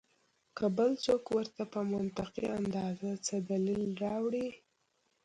کۀ 0.57 0.67
بل 0.77 0.91
څوک 1.05 1.23
ورته 1.35 1.63
پۀ 1.71 1.79
منطقي 1.93 2.45
انداز 2.59 2.99
څۀ 3.25 3.37
دليل 3.49 3.83
راوړي 4.03 4.47